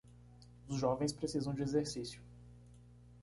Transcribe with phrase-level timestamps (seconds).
[0.67, 2.23] Os jovens precisam de exercício